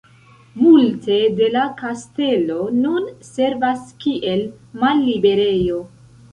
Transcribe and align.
Multe 0.61 1.17
de 1.39 1.49
la 1.57 1.65
kastelo 1.81 2.57
nun 2.79 3.07
servas 3.29 3.87
kiel 4.07 4.45
malliberejo. 4.85 5.81